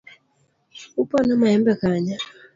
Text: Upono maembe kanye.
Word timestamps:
Upono 1.01 1.31
maembe 1.41 1.71
kanye. 1.81 2.15